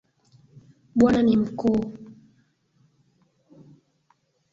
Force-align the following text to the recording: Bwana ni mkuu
Bwana 0.95 1.21
ni 1.23 1.37
mkuu 1.37 1.83